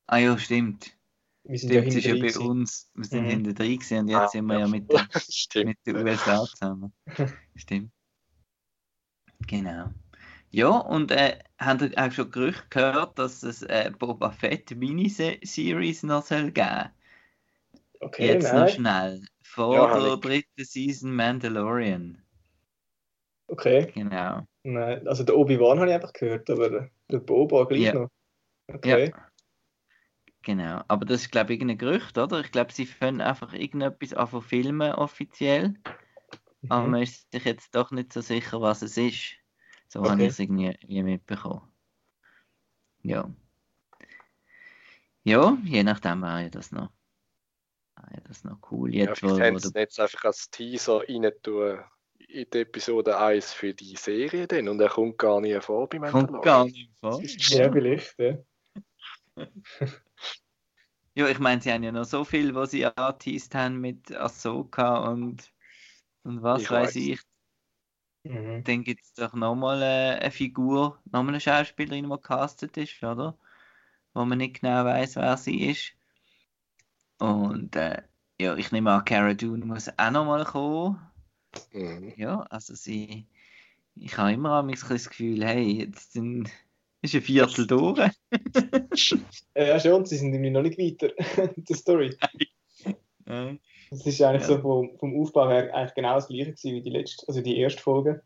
[0.06, 0.96] Ah ja, stimmt.
[1.44, 3.30] Wir sind Stimmt, ja bei uns, wir sind Mhm.
[3.30, 4.68] hinter drin gewesen und jetzt Ah, sind wir ja ja.
[4.68, 4.88] mit,
[5.56, 6.94] mit den USA zusammen.
[7.56, 7.92] Stimmt.
[9.48, 9.90] Genau.
[10.58, 16.02] Ja, und äh, habt ihr auch schon Gerüchte gehört, dass es äh, Boba Fett Miniseries
[16.02, 16.90] noch soll geben?
[18.02, 18.74] Okay, Jetzt noch nein.
[18.74, 19.22] schnell.
[19.44, 22.24] Vor Ja, der dritten Season Mandalorian.
[23.52, 24.48] Okay, Genau.
[24.64, 25.08] nein.
[25.08, 27.94] Also der Obi-Wan habe ich einfach gehört, aber der Boba gleich Ja.
[27.94, 28.10] noch.
[28.74, 29.14] Okay.
[30.42, 30.82] Genau.
[30.88, 32.40] Aber das ist, glaube ich, irgendein Gerücht, oder?
[32.40, 35.76] Ich glaube, sie fangen einfach irgendetwas an von filmen offiziell.
[36.70, 36.92] Aber Mhm.
[36.92, 39.38] man ist sich jetzt doch nicht so sicher, was es ist.
[39.88, 40.28] So habe Okay.
[40.28, 41.62] ich es irgendwie irgendwie mitbekommen.
[43.04, 43.30] Ja.
[45.24, 46.90] Ja, je nachdem wäre ja das noch,
[47.96, 48.94] wäre ja das noch cool.
[48.94, 51.80] Ja, Jetzt, wo, vielleicht wo der, es jetzt einfach als Teaser rein tun
[52.30, 56.00] in die Episode 1 für die Serie dann und er kommt gar nicht vor bei
[56.00, 57.22] kommt gar nicht vor.
[57.50, 58.38] Ja, vielleicht, ja.
[61.16, 65.10] Ja, ich meine, sie haben ja noch so viel, was sie angeteased haben mit Ahsoka
[65.12, 65.52] und,
[66.24, 66.96] und was Ich weiß weiß.
[66.96, 67.20] ich.
[68.24, 68.64] Mhm.
[68.64, 73.38] Dann gibt es doch nochmal äh, eine Figur, nochmal eine Schauspielerin, die gecastet ist, oder?
[74.14, 75.94] Wo man nicht genau weiß, wer sie ist.
[77.20, 78.02] Und äh,
[78.40, 81.00] ja, ich nehme an, Cara Dune muss auch nochmal kommen.
[81.74, 82.14] Mhm.
[82.18, 83.28] Ja, also sie.
[83.96, 86.52] Ich habe immer am das Gefühl, hey, jetzt sind,
[87.02, 88.12] ist ein Viertel durch.
[89.56, 91.14] Ja, schon, sie sind irgendwie noch nicht weiter
[91.56, 92.16] der Story.
[93.28, 93.58] Ja.
[93.92, 94.56] Es ist eigentlich Ja.
[94.56, 97.58] so vom, vom Aufbau her eigentlich genau das gleiche gewesen wie die letzte, also die
[97.58, 98.24] erste Folge.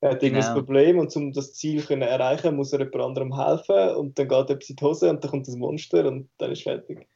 [0.00, 0.54] Er hat irgendein Genau.
[0.54, 4.50] Problem und um das Ziel können erreichen, muss er jemand anderem helfen und dann geht
[4.50, 7.08] etwas in die Hose und dann kommt das Monster und dann ist fertig.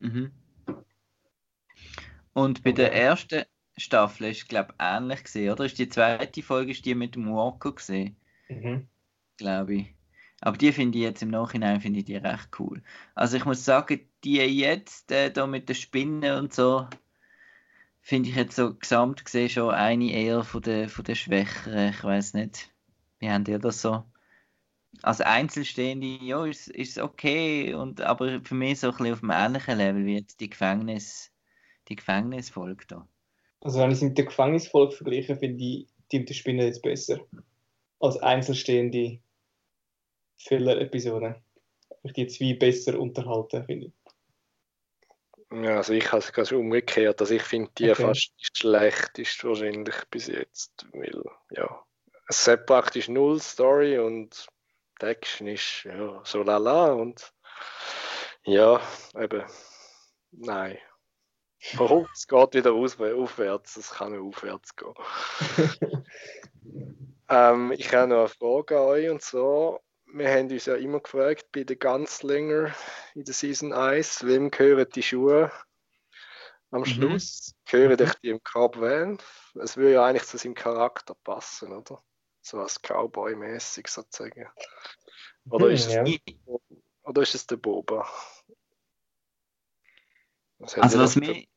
[0.00, 0.30] Mhm.
[2.32, 3.44] Und bei der ersten
[3.76, 5.64] Staffel ist glaube ich ähnlich gesehen, oder?
[5.64, 8.16] Ist die zweite Folge ist die mit dem Walker gesehen,
[8.48, 8.88] Mhm.
[9.36, 9.94] glaube ich.
[10.40, 12.82] Aber die finde ich jetzt im Nachhinein finde ich die recht cool.
[13.14, 16.86] Also ich muss sagen, die jetzt äh, da mit den Spinnen und so
[18.00, 21.90] finde ich jetzt so gesamt gesehen schon eine eher von der von der schwächeren.
[21.90, 22.70] Ich weiß nicht,
[23.18, 24.04] wie habt ihr das so?
[25.02, 29.32] Als Einzelstehende, ja, ist, ist okay, und, aber für mich so ein bisschen auf einem
[29.32, 31.32] ähnlichen Level wie jetzt die Gefängnis,
[31.88, 33.08] die Gefängnisfolge da.
[33.60, 36.82] Also wenn ich es mit der Gefängnisfolge vergleiche, finde ich die mit der Spinne jetzt
[36.82, 37.18] besser.
[37.98, 39.18] Als einzelstehende
[40.36, 41.42] Filler-Episode.
[42.02, 43.92] Ich die wie besser unterhalten, finde ich.
[45.52, 47.20] Ja, also ich habe es gerade umgekehrt.
[47.20, 48.02] Also ich finde die Okay.
[48.02, 50.86] fast die schlechteste wahrscheinlich bis jetzt.
[50.92, 51.84] Weil, ja,
[52.28, 54.46] es hat praktisch null Story und
[55.00, 57.32] die Action ist ja, so lala und
[58.44, 58.80] ja,
[59.18, 59.44] eben,
[60.30, 60.78] nein.
[61.78, 64.94] Oh, es geht wieder aufwärts, es kann nur aufwärts gehen.
[67.30, 69.80] ähm, ich habe noch eine Frage an euch und zwar,
[70.16, 72.74] wir haben uns ja immer gefragt bei den Gunslinger
[73.14, 75.50] in der Season 1, wem gehören die Schuhe
[76.70, 76.86] am Mhm.
[76.86, 77.54] Schluss?
[77.66, 79.18] Gehören euch die im Carb Van?
[79.54, 82.02] Es würde ja eigentlich zu seinem Charakter passen, oder?
[82.42, 84.46] So als Cowboy-mäßig sozusagen.
[85.50, 86.04] Oder ist, es, Ja.
[87.02, 88.08] oder ist es der Boba?
[90.58, 91.48] Was Also was mich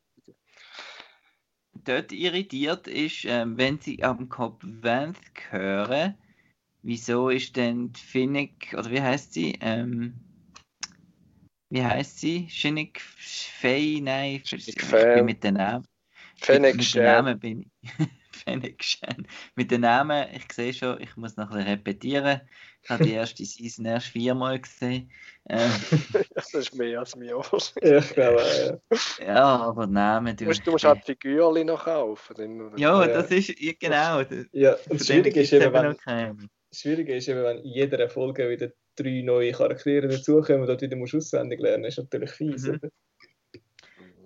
[1.73, 5.19] dort irritiert ist, ähm, wenn sie am Cobb Vanth
[5.51, 6.17] hören,
[6.83, 9.57] wieso ist denn die Finnick, oder wie heißt sie?
[9.61, 10.13] Ähm,
[11.69, 12.47] wie heißt sie?
[12.49, 13.99] Shinnick Fey?
[14.01, 15.85] Nein, ich bin mit den Namen.
[16.39, 17.03] Fennec mit den Shan.
[17.03, 17.91] Namen bin ich.
[18.31, 19.27] Fennec Shan.
[19.55, 22.41] Mit den Namen, ich sehe schon, ich muss noch ein bisschen repetieren.
[22.83, 25.11] Ich habe die erste Season erst viermal gesehen.
[25.49, 25.71] Ähm,
[26.35, 27.41] Das ist mehr als mir.
[27.81, 28.79] Ja, ja.
[29.19, 32.35] ja, aber Namen Du musst, du musst halt Figürchen noch kaufen.
[32.37, 33.07] Dann, Ja, Ja.
[33.07, 34.23] das ist ja, genau.
[34.23, 36.37] das- ja, das Schwierige ist, eben, wenn,
[36.71, 40.95] Schwierige ist eben, wenn in jeder Folge wieder drei neue Charaktere dazukommen und dort wieder
[40.95, 42.63] musst auswendig lernen, ist natürlich fies.
[42.63, 42.75] Mhm.
[42.75, 42.89] oder?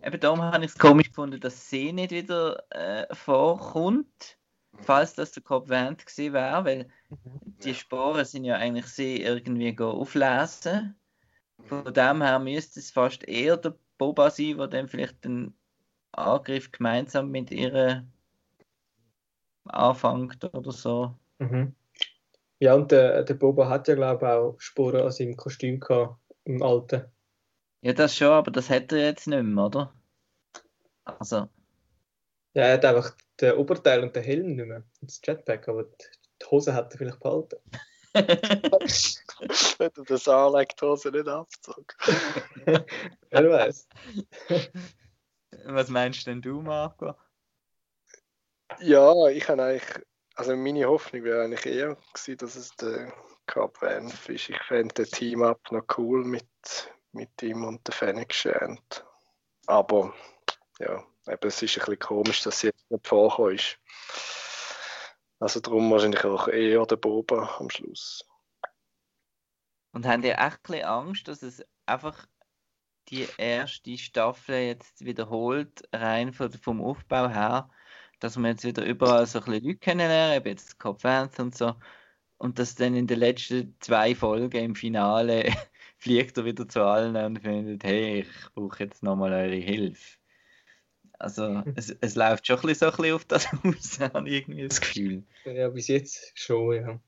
[0.04, 4.38] Eben darum habe ich es komisch gefunden, dass sie nicht wieder äh, vorkommt,
[4.80, 6.90] falls das der Cobb Vant gewesen wäre, weil
[7.64, 10.96] die Sporen sind ja eigentlich sie irgendwie auflesen.
[11.66, 15.54] Von dem her müsste es fast eher der Boba sein, der dann vielleicht den
[16.14, 18.04] Angriff gemeinsam mit ihr
[19.66, 21.16] anfängt oder so.
[21.38, 21.76] Mhm.
[22.62, 26.20] Ja, und der, der Boba hat ja, glaube ich, auch Spuren an seinem Kostüm gehabt,
[26.44, 27.06] im Alten.
[27.82, 29.92] Ja, das schon, aber das hätte er jetzt nicht mehr, oder?
[31.04, 31.48] Also,
[32.54, 34.84] Ja, er hat einfach den Oberteil und den Helm nicht mehr.
[35.02, 36.06] Und das Jetpack, aber die,
[36.40, 37.58] die Hose hat er vielleicht behalten.
[38.14, 41.88] Wenn du das anlegt, die Hose nicht abzogen.
[43.32, 43.88] Wer weiß.
[45.66, 47.16] was meinst denn du, Marco?
[48.82, 53.14] Ja, ich habe eigentlich also meine Hoffnung wäre eigentlich eher gewesen, dass es der
[53.48, 54.50] Cup Vanf ist.
[54.50, 56.46] Ich fände den Team-Up noch cool mit,
[57.12, 59.06] mit ihm und der Phoenix Shant.
[59.68, 60.14] Aber
[60.80, 63.78] ja, eben, es ist ein bisschen komisch, dass sie jetzt nicht vorgekommen ist.
[65.40, 68.26] Also darum wahrscheinlich auch eher der Boba am Schluss.
[69.92, 72.28] Und haben ihr echt ein Angst, dass es einfach
[73.10, 77.70] die erste Staffel jetzt wiederholt, rein vom Aufbau her,
[78.22, 81.76] dass wir jetzt wieder überall so ein bisschen Leute kennenlernen, eben jetzt Kopfwärts und so,
[82.38, 85.52] und dass dann in den letzten zwei Folgen im Finale
[85.98, 90.18] fliegt er wieder zu allen und findet, hey, ich brauche jetzt nochmal eure Hilfe.
[91.20, 94.42] Also es, es läuft schon ein bisschen so ein bisschen auf das aus, habe ich
[94.42, 95.24] irgendwie das Gefühl.
[95.46, 97.00] Ja, bis jetzt schon, ja.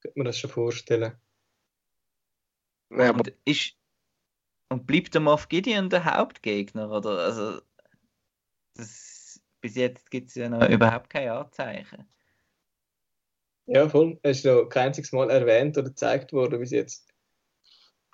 [0.00, 1.12] Könnte man das schon vorstellen.
[2.90, 3.74] Ja, und, ist,
[4.68, 6.90] und bleibt der Moff Gideon der Hauptgegner?
[6.90, 7.18] Oder?
[7.18, 7.60] Also,
[8.74, 9.15] das,
[9.66, 12.08] bis jetzt gibt es ja noch überhaupt keine Anzeichen.
[13.66, 14.16] Ja, voll.
[14.22, 17.12] Er ist noch kein einziges Mal erwähnt oder gezeigt worden bis jetzt.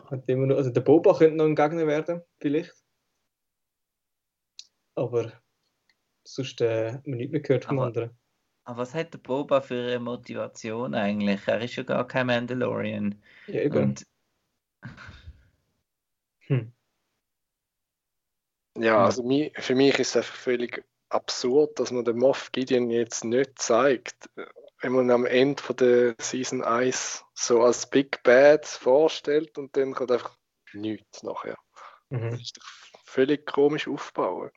[0.03, 2.75] Hat immer noch, also der Boba könnte noch ein Gegner werden, vielleicht.
[4.95, 5.31] Aber
[6.25, 8.19] sonst äh, hat man nichts mehr gehört vom aber, anderen.
[8.65, 11.47] Aber was hat der Boba für eine Motivation eigentlich?
[11.47, 13.23] Er ist ja gar kein Mandalorian.
[13.47, 13.77] Ja, eben.
[13.77, 14.07] Und...
[16.47, 16.73] Hm.
[18.79, 20.83] Ja, also für mich ist es einfach völlig
[21.15, 24.31] absurd, dass man den Moff Gideon jetzt nicht zeigt.
[24.81, 29.95] Wenn man am Ende von der Season 1 so als Big Bad vorstellt und dann
[29.95, 30.37] kommt einfach
[30.73, 31.57] nichts nachher.
[32.11, 32.31] Mhm.
[32.31, 34.51] Das ist doch völlig komisch aufbauen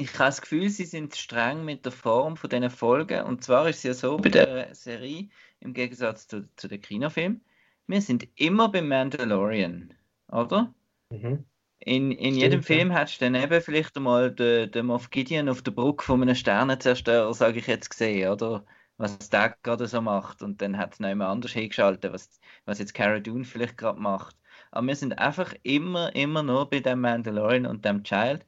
[0.00, 3.22] ich habe das Gefühl, sie sind streng mit der Form von diesen Folgen.
[3.24, 5.28] Und zwar ist es ja so bei der Serie,
[5.60, 7.44] im Gegensatz zu, zu den Kinofilmen,
[7.86, 9.94] wir sind immer beim Mandalorian,
[10.28, 10.72] oder?
[11.10, 11.44] Mhm.
[11.82, 12.98] In, in jedem Film ja.
[12.98, 16.34] hast du dann eben vielleicht einmal den, den Moff Gideon auf der Brücke von einem
[16.34, 18.64] Sternenzerstörer, sage ich jetzt, gesehen, oder?
[18.98, 20.42] Was der gerade so macht.
[20.42, 23.98] Und dann hat es noch jemand anders hingeschaltet, was, was jetzt Cara Dune vielleicht gerade
[23.98, 24.36] macht.
[24.70, 28.44] Aber wir sind einfach immer, immer nur bei dem Mandalorian und dem Child.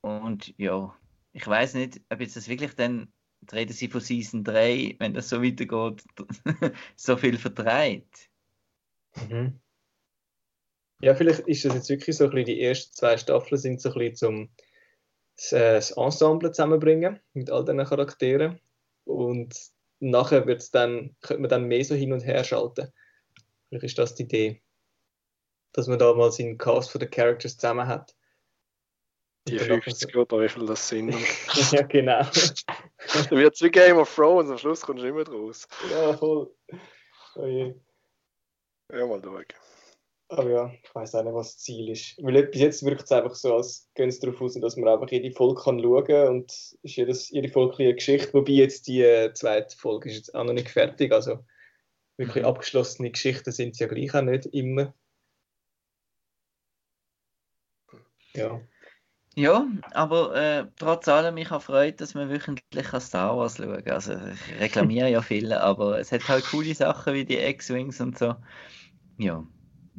[0.00, 0.94] Und ja,
[1.32, 3.12] ich weiß nicht, ob jetzt das wirklich dann,
[3.52, 6.04] reden sie von Season 3, wenn das so weitergeht,
[6.96, 8.30] so viel vertreibt.
[9.28, 9.60] Mhm.
[11.00, 13.90] Ja, vielleicht ist das jetzt wirklich so ein bisschen, die ersten zwei Staffeln sind so
[13.90, 14.50] ein bisschen zum
[15.36, 18.60] das, äh, das Ensemble zusammenbringen mit all diesen Charakteren.
[19.04, 19.54] Und
[20.00, 22.92] nachher wird's dann, könnte man dann mehr so hin und her schalten.
[23.68, 24.62] Vielleicht ist das die Idee.
[25.72, 28.14] Dass man da mal seinen Cast von den Characters zusammen hat.
[29.46, 31.14] Die 50 oder wie viel das sind.
[31.72, 32.22] ja, genau.
[33.12, 35.66] Dann wird es wie Game of Thrones, am Schluss kommst du immer draus.
[35.90, 36.52] Ja, voll.
[37.36, 37.74] Oh je.
[38.92, 39.44] Ja, mal schauen.
[40.30, 42.22] Aber ja, ich weiß auch nicht, was das Ziel ist.
[42.22, 45.10] Weil bis jetzt wirkt es einfach so, als gehen es darauf aus, dass man einfach
[45.10, 49.02] jede Folge kann schauen kann und ist jedes, jede Folge eine Geschichte, wobei jetzt die
[49.02, 51.38] äh, zweite Folge ist jetzt auch noch nicht fertig, also
[52.18, 54.92] wirklich abgeschlossene Geschichten sind es ja gleich auch nicht immer.
[58.34, 58.60] Ja.
[59.34, 63.86] Ja, aber äh, trotz allem, ich habe Freude, dass wir wöchentlich an Star Wars schauen.
[63.88, 68.18] Also ich reklamiere ja viele, aber es hat halt coole Sachen wie die X-Wings und
[68.18, 68.34] so.
[69.16, 69.46] Ja,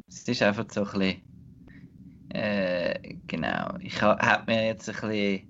[0.08, 1.22] es ist einfach so ein bisschen,
[2.30, 5.48] äh, genau, ich habe hab mir jetzt ein bisschen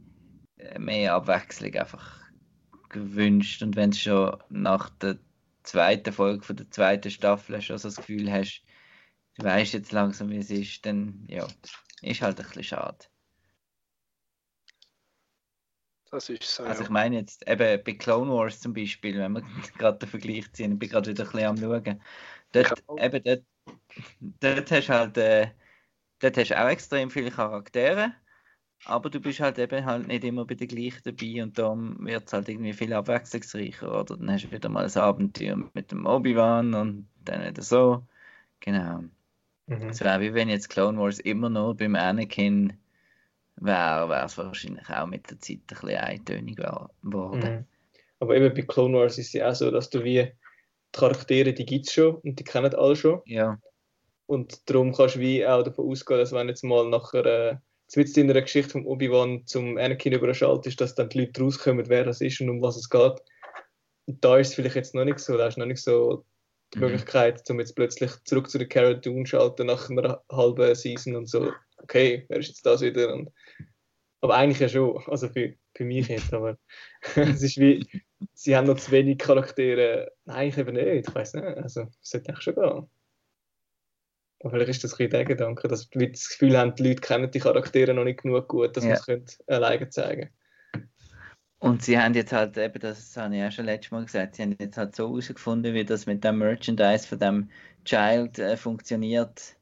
[0.57, 2.21] äh, mehr Abwechslung einfach
[2.89, 5.19] gewünscht und wenn du schon nach der
[5.63, 8.63] zweiten Folge von der zweiten Staffel schon so das Gefühl hast,
[9.37, 11.47] du weißt jetzt langsam, wie es ist, dann ja,
[12.03, 13.07] ist halt ein bisschen schade.
[16.11, 16.65] Das ist so.
[16.65, 19.43] Also ich meine jetzt eben bei Clone Wars zum Beispiel, wenn wir
[19.79, 22.03] gerade den Vergleich ziehen, ich bin gerade wieder ein bisschen am schauen.
[22.53, 23.45] Dort, eben, dort,
[24.21, 25.49] dort hast halt, äh,
[26.21, 28.13] dort hast auch extrem viele Charaktere,
[28.85, 32.27] aber du bist halt eben halt nicht immer bei den gleichen dabei und darum wird
[32.27, 34.17] es halt irgendwie viel abwechslungsreicher, oder?
[34.17, 38.07] Dann hast du wieder mal ein Abenteuer mit dem Obi-Wan und dann wieder so.
[38.61, 39.05] Genau.
[39.67, 39.89] Mhm.
[39.89, 42.73] Es wäre wie wenn jetzt Clone Wars immer nur beim Anakin
[43.57, 47.41] wäre es wahrscheinlich auch mit der Zeit ein bisschen eintönig geworden.
[47.41, 47.65] Mhm.
[48.19, 50.33] Aber eben bei Clone Wars ist es ja auch so, dass du wie
[50.93, 53.21] Charaktere, die gibt es schon und die kennen alle schon.
[53.27, 53.59] Ja.
[54.27, 57.57] Und darum kannst du wie auch davon ausgehen, dass wenn jetzt mal nachher äh,
[57.97, 62.21] in einer Geschichte vom Obi-Wan zum Anakin überschaltet, dass dann die Leute rauskommen, wer das
[62.21, 63.21] ist und um was es geht.
[64.07, 66.25] Und da ist es vielleicht jetzt noch nicht so, da ist noch nicht so
[66.75, 66.85] die mhm.
[66.85, 71.29] Möglichkeit, um jetzt plötzlich zurück zu der Cara Dune schalten nach einer halben Season und
[71.29, 73.13] so, okay, wer ist jetzt das wieder?
[73.13, 73.31] Und,
[74.21, 76.57] aber eigentlich ja schon, also für, für mich jetzt, aber
[77.17, 77.85] es ist wie,
[78.35, 80.13] sie haben noch zu wenig Charaktere.
[80.25, 82.89] Nein, eigentlich eben nicht, ich weiß nicht, also es sollte eigentlich schon gehen.
[84.43, 87.31] Aber vielleicht ist das ein der Gedanke, dass wir das Gefühl haben, die Leute kennen
[87.31, 88.99] die Charaktere noch nicht genug gut, dass ja.
[89.07, 90.31] man es alleine zeigen
[91.59, 94.43] Und sie haben jetzt halt eben, das habe ich auch schon letztes Mal gesagt, sie
[94.43, 97.51] haben jetzt halt so herausgefunden, wie das mit dem Merchandise von dem
[97.85, 99.57] Child äh, funktioniert.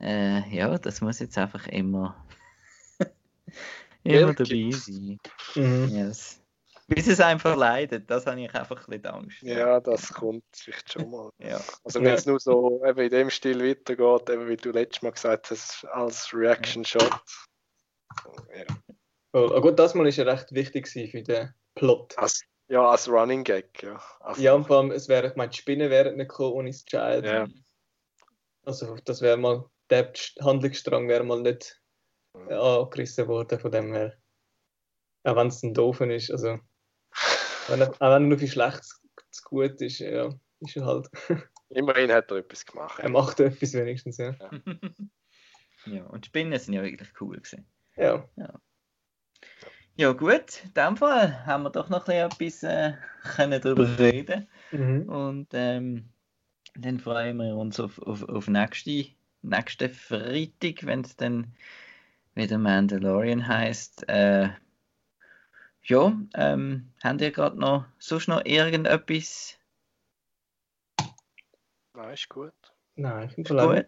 [0.00, 2.26] Äh, ja, das muss jetzt einfach immer,
[4.04, 5.18] immer dabei sein.
[5.54, 5.88] Mhm.
[5.88, 6.41] Yes.
[6.94, 9.42] Bis es einfach leidet, das habe ich einfach ein bisschen Angst.
[9.42, 11.30] Ja, das kommt vielleicht schon mal.
[11.38, 11.60] ja.
[11.84, 15.12] Also wenn es nur so eben in dem Stil weitergeht, eben wie du letztes Mal
[15.12, 17.20] gesagt hast, als Reaction-Shot.
[18.54, 18.64] Ja.
[19.32, 22.16] Oh, gut, das Mal ist ja recht wichtig für den Plot.
[22.18, 24.00] Als, ja, als Running Gag, ja.
[24.20, 26.70] Als ja, und vor allem, es wäre, ich meine, die Spinnen wären nicht gekommen ohne
[26.70, 27.24] das Child.
[27.24, 27.46] Ja.
[28.64, 31.80] Also das wäre mal, der Handlungsstrang wäre mal nicht
[32.34, 34.14] angerissen worden von dem her.
[35.24, 36.58] Auch wenn es ein doofen ist, also
[37.68, 38.84] wenn er, auch wenn er nur viel schlecht
[39.30, 41.08] zu gut ist, ja, ist er halt.
[41.70, 42.98] Immerhin hat er etwas gemacht.
[42.98, 44.34] Er macht etwas wenigstens, ja.
[44.38, 44.50] Ja,
[45.86, 47.66] ja und Spinnen sind ja wirklich cool gewesen.
[47.96, 48.28] Ja.
[48.36, 48.60] ja.
[49.94, 52.94] Ja gut, in dem Fall haben wir doch noch etwas äh,
[53.36, 55.02] können darüber reden mhm.
[55.06, 56.08] und ähm,
[56.74, 59.08] dann freuen wir uns auf, auf, auf nächste,
[59.42, 61.54] nächste Freitag, wenn es dann
[62.34, 64.08] wieder Mandalorian heißt.
[64.08, 64.48] Äh,
[65.84, 69.58] ja, ähm, habt ihr gerade noch sonst noch irgendetwas?
[71.94, 72.54] Nein, ist gut.
[72.94, 73.86] Nein, ich finde gut.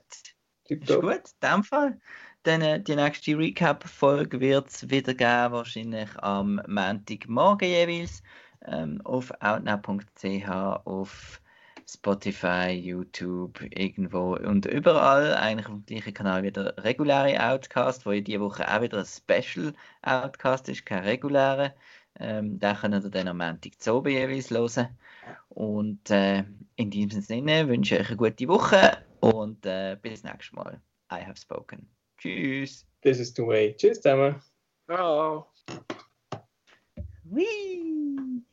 [0.67, 2.01] Ist gut, in dem Fall.
[2.43, 8.23] Dann äh, die nächste Recap-Folge wird es wieder geben, wahrscheinlich am Montagmorgen jeweils,
[8.67, 10.49] ähm, auf outnow.ch,
[10.85, 11.41] auf
[11.87, 18.13] Spotify, YouTube, irgendwo und überall, eigentlich auf dem gleichen Kanal wie der reguläre Outcast, wo
[18.13, 21.75] ja diese Woche auch wieder ein Special Outcast ist, kein regulärer.
[22.19, 24.89] Ähm, den könnt ihr dann am Montag zu oben jeweils hören.
[25.49, 26.45] Und äh,
[26.77, 30.81] in diesem Sinne wünsche ich euch eine gute Woche und äh, bis nächstes Mal.
[31.11, 31.89] I have spoken.
[32.19, 32.87] Tschüss.
[33.03, 33.75] This is the way.
[33.77, 34.41] Tschüss zusammen.
[34.87, 35.49] Ciao.
[37.25, 38.45] Whee!